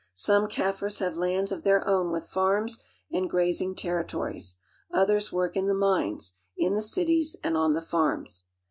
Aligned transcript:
Some 0.15 0.47
Kaffirs 0.47 0.97
have 0.97 1.15
lands 1.15 1.51
of 1.51 1.61
their 1.61 1.87
own 1.87 2.11
with 2.11 2.25
farms 2.27 2.79
and 3.11 3.29
grazing 3.29 3.75
territories; 3.75 4.55
others 4.91 5.31
work 5.31 5.55
in 5.55 5.67
the 5.67 5.75
mines, 5.75 6.39
in 6.57 6.73
the 6.73 6.81
cities, 6.81 7.35
and 7.43 7.55
on 7.55 7.73
the 7.73 7.83
farms. 7.83 8.45